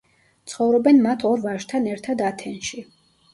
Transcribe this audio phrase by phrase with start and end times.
[0.53, 2.83] ცხოვრობენ მათ ორ ვაჟთან ერთად ათენში.